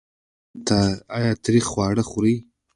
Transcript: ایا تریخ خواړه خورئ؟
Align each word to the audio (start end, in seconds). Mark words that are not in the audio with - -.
ایا 1.17 1.31
تریخ 1.45 1.63
خواړه 1.71 2.03
خورئ؟ 2.09 2.35